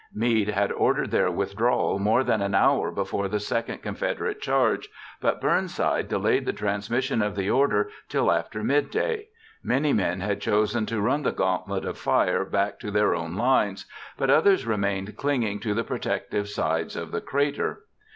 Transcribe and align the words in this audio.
Meade 0.15 0.49
had 0.49 0.71
ordered 0.71 1.11
their 1.11 1.29
withdrawal 1.29 1.99
more 1.99 2.23
than 2.23 2.41
an 2.41 2.55
hour 2.55 2.89
before 2.89 3.27
the 3.27 3.39
second 3.39 3.83
Confederate 3.83 4.41
charge, 4.41 4.89
but 5.21 5.39
Burnside 5.39 6.07
delayed 6.09 6.47
the 6.47 6.53
transmission 6.53 7.21
of 7.21 7.35
the 7.35 7.51
order 7.51 7.91
till 8.09 8.31
after 8.31 8.63
midday. 8.63 9.27
Many 9.61 9.93
men 9.93 10.19
had 10.21 10.41
chosen 10.41 10.87
to 10.87 10.99
run 11.01 11.21
the 11.21 11.31
gantlet 11.31 11.85
of 11.85 11.99
fire 11.99 12.43
back 12.43 12.79
to 12.79 12.89
their 12.89 13.13
own 13.13 13.35
lines, 13.35 13.85
but 14.17 14.31
others 14.31 14.65
remained 14.65 15.17
clinging 15.17 15.59
to 15.59 15.75
the 15.75 15.83
protective 15.83 16.49
sides 16.49 16.95
of 16.95 17.11
the 17.11 17.21
crater. 17.21 17.81